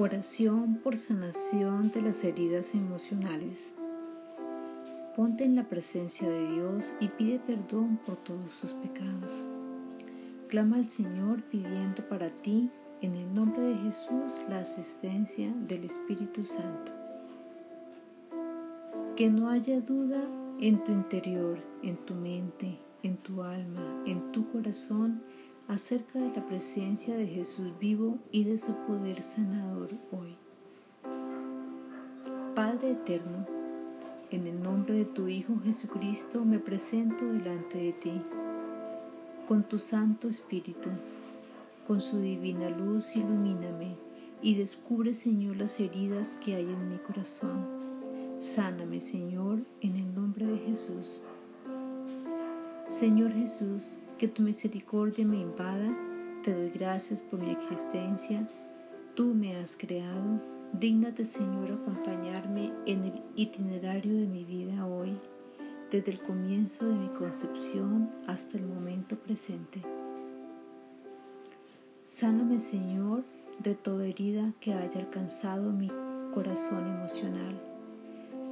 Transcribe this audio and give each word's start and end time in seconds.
Oración 0.00 0.76
por 0.76 0.96
sanación 0.96 1.90
de 1.90 2.02
las 2.02 2.22
heridas 2.22 2.72
emocionales. 2.76 3.72
Ponte 5.16 5.42
en 5.42 5.56
la 5.56 5.64
presencia 5.64 6.30
de 6.30 6.52
Dios 6.52 6.94
y 7.00 7.08
pide 7.08 7.40
perdón 7.40 7.98
por 8.06 8.14
todos 8.18 8.60
tus 8.60 8.74
pecados. 8.74 9.48
Clama 10.46 10.76
al 10.76 10.84
Señor 10.84 11.42
pidiendo 11.42 12.08
para 12.08 12.30
ti, 12.30 12.70
en 13.00 13.16
el 13.16 13.34
nombre 13.34 13.60
de 13.60 13.74
Jesús, 13.78 14.40
la 14.48 14.60
asistencia 14.60 15.52
del 15.66 15.82
Espíritu 15.82 16.44
Santo. 16.44 16.92
Que 19.16 19.28
no 19.28 19.48
haya 19.48 19.80
duda 19.80 20.22
en 20.60 20.84
tu 20.84 20.92
interior, 20.92 21.58
en 21.82 21.96
tu 21.96 22.14
mente, 22.14 22.78
en 23.02 23.16
tu 23.16 23.42
alma, 23.42 24.04
en 24.06 24.30
tu 24.30 24.46
corazón, 24.46 25.24
acerca 25.68 26.18
de 26.18 26.34
la 26.34 26.46
presencia 26.46 27.14
de 27.14 27.26
Jesús 27.26 27.78
vivo 27.78 28.18
y 28.32 28.44
de 28.44 28.56
su 28.56 28.74
poder 28.86 29.22
sanador 29.22 29.90
hoy. 30.10 30.34
Padre 32.54 32.92
eterno, 32.92 33.46
en 34.30 34.46
el 34.46 34.62
nombre 34.62 34.94
de 34.94 35.04
tu 35.04 35.28
Hijo 35.28 35.60
Jesucristo 35.62 36.44
me 36.44 36.58
presento 36.58 37.26
delante 37.26 37.78
de 37.78 37.92
ti, 37.92 38.22
con 39.46 39.62
tu 39.62 39.78
Santo 39.78 40.28
Espíritu, 40.28 40.88
con 41.86 42.00
su 42.00 42.18
divina 42.18 42.70
luz 42.70 43.14
ilumíname 43.14 43.96
y 44.40 44.54
descubre 44.54 45.12
Señor 45.12 45.56
las 45.56 45.78
heridas 45.80 46.36
que 46.36 46.54
hay 46.54 46.64
en 46.64 46.88
mi 46.88 46.96
corazón. 46.96 47.66
Sáname 48.40 49.00
Señor 49.00 49.58
en 49.82 49.96
el 49.96 50.14
nombre 50.14 50.46
de 50.46 50.58
Jesús. 50.58 51.22
Señor 52.88 53.32
Jesús, 53.32 53.98
que 54.18 54.26
tu 54.26 54.42
misericordia 54.42 55.24
me 55.24 55.38
invada, 55.38 55.96
te 56.42 56.52
doy 56.52 56.70
gracias 56.70 57.22
por 57.22 57.38
mi 57.38 57.52
existencia, 57.52 58.48
tú 59.14 59.32
me 59.32 59.56
has 59.56 59.76
creado, 59.76 60.40
dígnate 60.72 61.24
Señor 61.24 61.70
acompañarme 61.70 62.72
en 62.84 63.04
el 63.04 63.22
itinerario 63.36 64.12
de 64.14 64.26
mi 64.26 64.44
vida 64.44 64.84
hoy, 64.86 65.16
desde 65.92 66.10
el 66.10 66.20
comienzo 66.20 66.88
de 66.88 66.96
mi 66.96 67.08
concepción 67.10 68.10
hasta 68.26 68.58
el 68.58 68.66
momento 68.66 69.16
presente. 69.16 69.82
Sáname 72.02 72.58
Señor 72.58 73.22
de 73.62 73.76
toda 73.76 74.04
herida 74.04 74.52
que 74.58 74.74
haya 74.74 74.98
alcanzado 74.98 75.70
mi 75.70 75.92
corazón 76.34 76.88
emocional, 76.88 77.60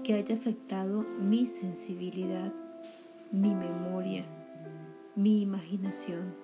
que 0.04 0.14
haya 0.14 0.36
afectado 0.36 1.04
mi 1.18 1.44
sensibilidad, 1.44 2.52
mi 3.32 3.52
memoria, 3.52 4.24
mi 5.16 5.40
imaginación, 5.40 6.34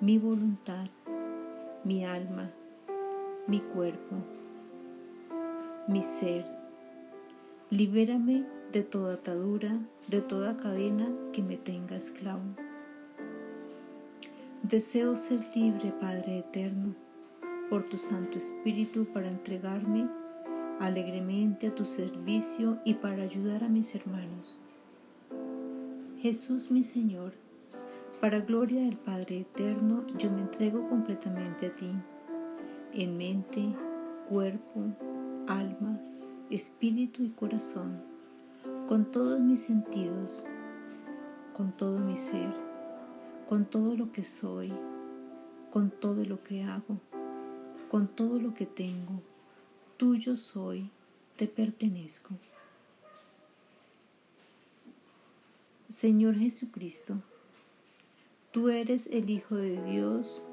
mi 0.00 0.18
voluntad, 0.18 0.88
mi 1.84 2.04
alma, 2.04 2.50
mi 3.46 3.60
cuerpo, 3.60 4.16
mi 5.86 6.02
ser. 6.02 6.44
Libérame 7.70 8.44
de 8.72 8.82
toda 8.82 9.14
atadura, 9.14 9.78
de 10.08 10.20
toda 10.22 10.56
cadena 10.56 11.08
que 11.32 11.44
me 11.44 11.56
tenga 11.56 11.94
esclavo. 11.94 12.42
Deseo 14.64 15.14
ser 15.14 15.46
libre, 15.54 15.92
Padre 16.00 16.38
Eterno, 16.38 16.96
por 17.70 17.88
tu 17.88 17.96
Santo 17.96 18.38
Espíritu 18.38 19.04
para 19.04 19.28
entregarme 19.28 20.08
alegremente 20.80 21.68
a 21.68 21.74
tu 21.76 21.84
servicio 21.84 22.80
y 22.84 22.94
para 22.94 23.22
ayudar 23.22 23.62
a 23.62 23.68
mis 23.68 23.94
hermanos. 23.94 24.58
Jesús 26.18 26.72
mi 26.72 26.82
Señor, 26.82 27.43
para 28.24 28.40
gloria 28.40 28.80
del 28.80 28.96
Padre 28.96 29.40
Eterno, 29.40 30.02
yo 30.16 30.30
me 30.30 30.40
entrego 30.40 30.88
completamente 30.88 31.66
a 31.66 31.76
ti, 31.76 31.92
en 32.94 33.18
mente, 33.18 33.68
cuerpo, 34.26 34.80
alma, 35.46 36.00
espíritu 36.48 37.22
y 37.22 37.28
corazón, 37.28 38.02
con 38.88 39.04
todos 39.12 39.40
mis 39.40 39.60
sentidos, 39.60 40.42
con 41.52 41.72
todo 41.72 41.98
mi 41.98 42.16
ser, 42.16 42.50
con 43.46 43.66
todo 43.66 43.94
lo 43.94 44.10
que 44.10 44.24
soy, 44.24 44.72
con 45.70 45.90
todo 45.90 46.24
lo 46.24 46.42
que 46.42 46.62
hago, 46.64 46.98
con 47.90 48.08
todo 48.08 48.40
lo 48.40 48.54
que 48.54 48.64
tengo. 48.64 49.20
Tuyo 49.98 50.38
soy, 50.38 50.88
te 51.36 51.46
pertenezco. 51.46 52.30
Señor 55.90 56.36
Jesucristo, 56.36 57.18
Tú 58.54 58.68
eres 58.68 59.08
el 59.08 59.30
Hijo 59.30 59.56
de 59.56 59.82
Dios, 59.82 60.44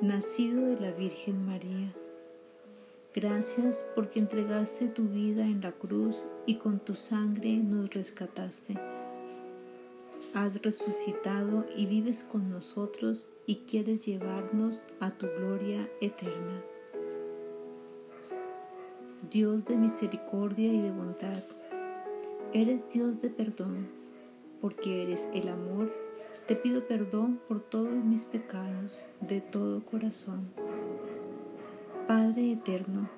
nacido 0.00 0.64
de 0.64 0.80
la 0.80 0.92
Virgen 0.92 1.44
María. 1.44 1.92
Gracias 3.12 3.84
porque 3.96 4.20
entregaste 4.20 4.86
tu 4.86 5.08
vida 5.08 5.44
en 5.44 5.60
la 5.60 5.72
cruz 5.72 6.24
y 6.46 6.58
con 6.58 6.78
tu 6.78 6.94
sangre 6.94 7.56
nos 7.56 7.92
rescataste. 7.92 8.78
Has 10.34 10.62
resucitado 10.62 11.66
y 11.76 11.86
vives 11.86 12.22
con 12.22 12.48
nosotros 12.48 13.32
y 13.44 13.56
quieres 13.66 14.06
llevarnos 14.06 14.84
a 15.00 15.10
tu 15.10 15.26
gloria 15.26 15.90
eterna. 16.00 16.62
Dios 19.32 19.64
de 19.64 19.76
misericordia 19.76 20.72
y 20.72 20.80
de 20.80 20.92
bondad, 20.92 21.42
eres 22.52 22.88
Dios 22.88 23.20
de 23.20 23.30
perdón, 23.30 23.88
porque 24.60 25.02
eres 25.02 25.28
el 25.34 25.48
amor 25.48 26.01
te 26.46 26.56
pido 26.56 26.86
perdón 26.86 27.40
por 27.46 27.60
todos 27.60 27.92
mis 27.92 28.24
pecados 28.24 29.06
de 29.20 29.40
todo 29.40 29.84
corazón. 29.84 30.48
Padre 32.08 32.52
eterno, 32.52 33.08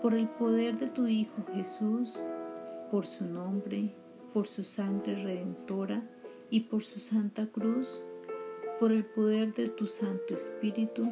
por 0.00 0.14
el 0.14 0.28
poder 0.28 0.78
de 0.78 0.88
tu 0.88 1.08
Hijo 1.08 1.44
Jesús, 1.52 2.20
por 2.90 3.06
su 3.06 3.24
nombre, 3.24 3.92
por 4.32 4.46
su 4.46 4.62
sangre 4.62 5.16
redentora 5.16 6.08
y 6.48 6.60
por 6.60 6.84
su 6.84 7.00
santa 7.00 7.46
cruz, 7.46 8.02
por 8.78 8.92
el 8.92 9.04
poder 9.04 9.52
de 9.54 9.68
tu 9.68 9.86
Santo 9.86 10.34
Espíritu, 10.34 11.10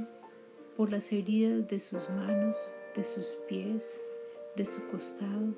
por 0.77 0.91
las 0.91 1.13
heridas 1.13 1.67
de 1.69 1.81
sus 1.81 2.09
manos, 2.11 2.73
de 2.95 3.03
sus 3.03 3.37
pies, 3.49 3.99
de 4.57 4.65
su 4.65 4.87
costado, 4.87 5.55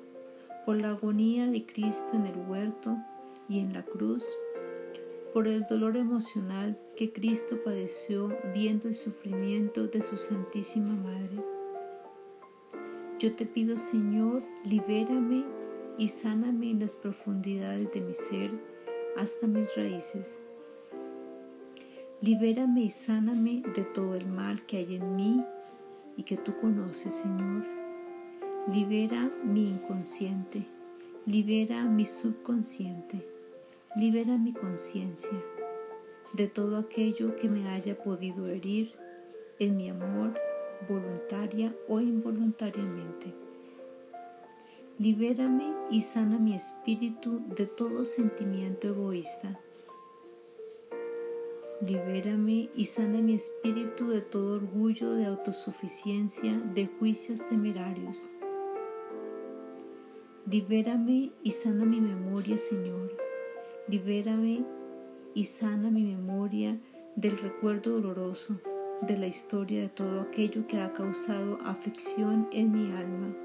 por 0.65 0.77
la 0.77 0.89
agonía 0.89 1.45
de 1.47 1.63
Cristo 1.65 2.09
en 2.13 2.25
el 2.25 2.37
huerto 2.49 2.97
y 3.47 3.59
en 3.59 3.73
la 3.73 3.83
cruz, 3.83 4.25
por 5.35 5.49
el 5.49 5.65
dolor 5.65 5.97
emocional 5.97 6.79
que 6.95 7.11
Cristo 7.11 7.61
padeció 7.61 8.33
viendo 8.53 8.87
el 8.87 8.93
sufrimiento 8.93 9.85
de 9.85 10.01
su 10.01 10.15
Santísima 10.15 10.95
Madre. 10.95 11.43
Yo 13.19 13.35
te 13.35 13.45
pido, 13.45 13.77
Señor, 13.77 14.45
libérame 14.63 15.43
y 15.97 16.07
sáname 16.07 16.71
en 16.71 16.79
las 16.79 16.95
profundidades 16.95 17.91
de 17.91 17.99
mi 17.99 18.13
ser 18.13 18.49
hasta 19.17 19.45
mis 19.45 19.75
raíces. 19.75 20.39
Libérame 22.21 22.83
y 22.83 22.89
sáname 22.89 23.61
de 23.75 23.83
todo 23.83 24.15
el 24.15 24.27
mal 24.27 24.65
que 24.65 24.77
hay 24.77 24.95
en 24.95 25.17
mí 25.17 25.43
y 26.15 26.23
que 26.23 26.37
tú 26.37 26.55
conoces, 26.55 27.13
Señor. 27.13 27.65
Libera 28.69 29.29
mi 29.43 29.67
inconsciente, 29.67 30.65
libera 31.25 31.83
mi 31.83 32.05
subconsciente 32.05 33.34
Libera 33.97 34.37
mi 34.37 34.51
conciencia 34.51 35.41
de 36.33 36.49
todo 36.49 36.75
aquello 36.75 37.37
que 37.37 37.47
me 37.47 37.69
haya 37.69 37.97
podido 37.97 38.45
herir 38.49 38.93
en 39.57 39.77
mi 39.77 39.87
amor, 39.87 40.37
voluntaria 40.89 41.73
o 41.87 42.01
involuntariamente. 42.01 43.33
Libérame 44.99 45.73
y 45.89 46.01
sana 46.01 46.37
mi 46.39 46.55
espíritu 46.55 47.41
de 47.55 47.67
todo 47.67 48.03
sentimiento 48.03 48.89
egoísta. 48.89 49.61
Libérame 51.79 52.69
y 52.75 52.85
sana 52.85 53.21
mi 53.21 53.35
espíritu 53.35 54.09
de 54.09 54.19
todo 54.19 54.55
orgullo 54.55 55.13
de 55.13 55.25
autosuficiencia, 55.25 56.57
de 56.73 56.87
juicios 56.87 57.47
temerarios. 57.47 58.29
Libérame 60.51 61.31
y 61.43 61.51
sana 61.51 61.85
mi 61.85 62.01
memoria, 62.01 62.57
Señor, 62.57 63.24
Libérame 63.87 64.65
y 65.35 65.43
sana 65.43 65.91
mi 65.91 66.01
memoria 66.05 66.75
del 67.15 67.37
recuerdo 67.37 67.91
doloroso 67.91 68.59
de 69.03 69.15
la 69.15 69.27
historia 69.27 69.81
de 69.81 69.89
todo 69.89 70.21
aquello 70.21 70.65
que 70.65 70.79
ha 70.79 70.91
causado 70.91 71.59
aflicción 71.63 72.47
en 72.51 72.71
mi 72.71 72.91
alma. 72.93 73.35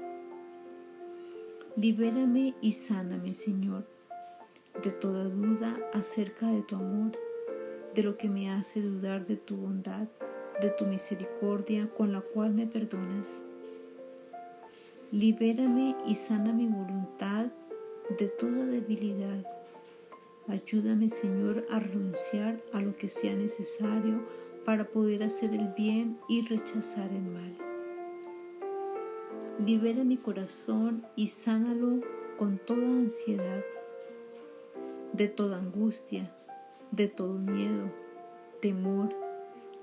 Libérame 1.75 2.55
y 2.59 2.71
sáname, 2.71 3.35
Señor, 3.35 3.85
de 4.83 4.89
toda 4.89 5.25
duda 5.25 5.77
acerca 5.93 6.47
de 6.47 6.63
tu 6.63 6.75
amor, 6.75 7.11
de 7.93 8.01
lo 8.01 8.17
que 8.17 8.27
me 8.27 8.49
hace 8.49 8.81
dudar 8.81 9.27
de 9.27 9.37
tu 9.37 9.57
bondad, 9.57 10.07
de 10.59 10.71
tu 10.71 10.87
misericordia 10.87 11.87
con 11.95 12.13
la 12.13 12.21
cual 12.21 12.51
me 12.51 12.65
perdonas. 12.65 13.43
Libérame 15.11 15.95
y 16.07 16.15
sana 16.15 16.51
mi 16.51 16.65
voluntad 16.65 17.51
de 18.17 18.27
toda 18.27 18.65
debilidad 18.65 19.45
Ayúdame, 20.51 21.07
Señor, 21.07 21.65
a 21.69 21.79
renunciar 21.79 22.61
a 22.73 22.81
lo 22.81 22.93
que 22.93 23.07
sea 23.07 23.33
necesario 23.33 24.27
para 24.65 24.83
poder 24.83 25.23
hacer 25.23 25.55
el 25.55 25.69
bien 25.69 26.17
y 26.27 26.45
rechazar 26.45 27.09
el 27.09 27.21
mal. 27.21 27.55
libera 29.59 30.03
mi 30.03 30.17
corazón 30.17 31.05
y 31.15 31.27
sánalo 31.27 32.01
con 32.35 32.57
toda 32.57 32.85
ansiedad, 32.85 33.63
de 35.13 35.29
toda 35.29 35.57
angustia, 35.57 36.29
de 36.91 37.07
todo 37.07 37.35
miedo, 37.35 37.89
temor, 38.61 39.15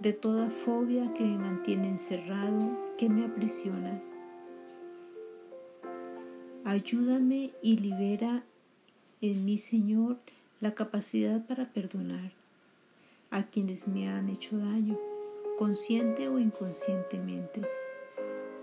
de 0.00 0.12
toda 0.12 0.50
fobia 0.50 1.14
que 1.14 1.24
me 1.24 1.38
mantiene 1.38 1.88
encerrado, 1.88 2.76
que 2.98 3.08
me 3.08 3.24
aprisiona. 3.24 4.02
Ayúdame 6.64 7.52
y 7.62 7.78
libera 7.78 8.44
en 9.22 9.46
mi 9.46 9.56
Señor 9.56 10.18
la 10.60 10.74
capacidad 10.74 11.46
para 11.46 11.72
perdonar 11.72 12.32
a 13.30 13.44
quienes 13.44 13.86
me 13.86 14.08
han 14.08 14.28
hecho 14.28 14.58
daño, 14.58 14.98
consciente 15.56 16.28
o 16.28 16.38
inconscientemente. 16.38 17.62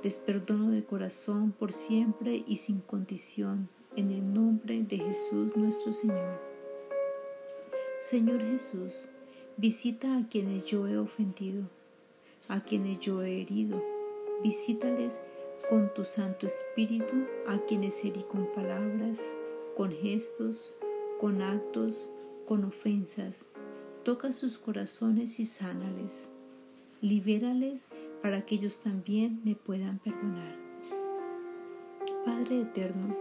Les 0.04 0.18
perdono 0.18 0.72
de 0.72 0.84
corazón 0.84 1.52
por 1.52 1.72
siempre 1.72 2.44
y 2.48 2.58
sin 2.58 2.82
condición, 2.82 3.70
en 3.96 4.12
el 4.12 4.34
nombre 4.34 4.84
de 4.84 4.98
Jesús 4.98 5.56
nuestro 5.56 5.94
Señor. 5.94 6.42
Señor 8.00 8.42
Jesús, 8.52 9.06
visita 9.56 10.18
a 10.18 10.28
quienes 10.28 10.66
yo 10.66 10.88
he 10.88 10.98
ofendido, 10.98 11.70
a 12.50 12.64
quienes 12.64 13.00
yo 13.00 13.24
he 13.24 13.42
herido. 13.42 13.82
Visítales 14.44 15.22
con 15.70 15.94
tu 15.94 16.04
Santo 16.04 16.46
Espíritu 16.46 17.26
a 17.48 17.58
quienes 17.60 18.04
herí 18.04 18.24
con 18.24 18.48
palabras, 18.54 19.22
con 19.76 19.92
gestos, 19.92 20.74
con 21.26 21.42
actos, 21.42 21.96
con 22.46 22.66
ofensas. 22.66 23.48
Toca 24.04 24.32
sus 24.32 24.60
corazones 24.60 25.40
y 25.40 25.48
sánales. 25.48 26.30
Libérales 27.02 27.88
para 28.22 28.46
que 28.46 28.54
ellos 28.54 28.84
también 28.84 29.42
me 29.44 29.56
puedan 29.56 29.98
perdonar. 29.98 30.56
Padre 32.24 32.62
eterno, 32.62 33.18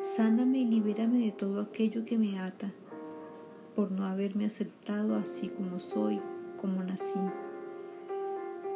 sáname 0.00 0.60
y 0.60 0.64
libérame 0.64 1.26
de 1.26 1.32
todo 1.32 1.60
aquello 1.60 2.06
que 2.06 2.16
me 2.16 2.38
ata, 2.38 2.72
por 3.76 3.92
no 3.92 4.06
haberme 4.06 4.46
aceptado 4.46 5.14
así 5.14 5.50
como 5.50 5.78
soy, 5.78 6.22
como 6.58 6.82
nací, 6.82 7.20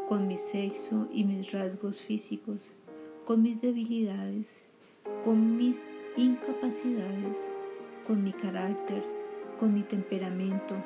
con 0.06 0.28
mi 0.28 0.36
sexo 0.36 1.08
y 1.10 1.24
mis 1.24 1.50
rasgos 1.50 2.02
físicos, 2.02 2.74
con 3.24 3.40
mis 3.40 3.58
debilidades, 3.58 4.66
con 5.24 5.56
mis 5.56 5.86
incapacidades, 6.18 7.55
con 8.06 8.22
mi 8.22 8.32
carácter, 8.32 9.02
con 9.58 9.74
mi 9.74 9.82
temperamento, 9.82 10.76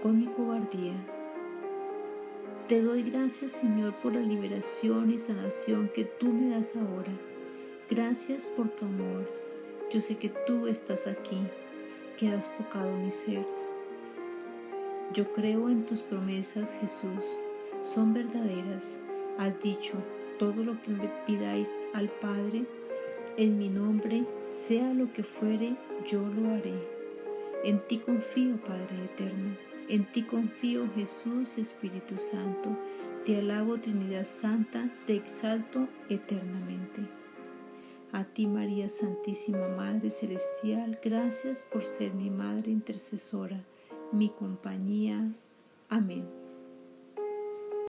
con 0.00 0.18
mi 0.18 0.26
cobardía. 0.26 0.94
Te 2.66 2.80
doy 2.80 3.02
gracias, 3.02 3.50
Señor, 3.50 3.94
por 3.96 4.14
la 4.14 4.20
liberación 4.20 5.12
y 5.12 5.18
sanación 5.18 5.90
que 5.94 6.04
tú 6.04 6.32
me 6.32 6.50
das 6.50 6.74
ahora. 6.74 7.12
Gracias 7.90 8.46
por 8.46 8.68
tu 8.68 8.86
amor. 8.86 9.28
Yo 9.92 10.00
sé 10.00 10.16
que 10.16 10.30
tú 10.46 10.66
estás 10.66 11.06
aquí, 11.06 11.46
que 12.16 12.30
has 12.30 12.56
tocado 12.56 12.96
mi 12.96 13.10
ser. 13.10 13.44
Yo 15.12 15.30
creo 15.32 15.68
en 15.68 15.84
tus 15.84 16.00
promesas, 16.00 16.74
Jesús. 16.80 17.36
Son 17.82 18.14
verdaderas. 18.14 18.98
Has 19.36 19.60
dicho, 19.60 19.98
todo 20.38 20.64
lo 20.64 20.80
que 20.80 20.90
me 20.90 21.10
pidáis 21.26 21.78
al 21.92 22.08
Padre 22.08 22.64
en 23.36 23.58
mi 23.58 23.68
nombre, 23.68 24.24
sea 24.48 24.92
lo 24.94 25.12
que 25.12 25.22
fuere, 25.22 25.76
yo 26.06 26.20
lo 26.20 26.50
haré. 26.50 26.74
En 27.64 27.80
ti 27.86 27.98
confío, 27.98 28.56
Padre 28.64 29.04
eterno. 29.04 29.56
En 29.88 30.10
ti 30.10 30.22
confío, 30.22 30.88
Jesús, 30.94 31.58
Espíritu 31.58 32.16
Santo. 32.18 32.76
Te 33.24 33.38
alabo, 33.38 33.78
Trinidad 33.78 34.24
Santa, 34.24 34.90
te 35.06 35.14
exalto 35.14 35.88
eternamente. 36.08 37.02
A 38.12 38.24
ti, 38.24 38.46
María 38.46 38.88
Santísima 38.88 39.68
Madre 39.68 40.10
Celestial, 40.10 40.98
gracias 41.02 41.62
por 41.62 41.86
ser 41.86 42.14
mi 42.14 42.30
Madre 42.30 42.70
intercesora, 42.70 43.64
mi 44.12 44.28
compañía. 44.28 45.32
Amén. 45.88 46.41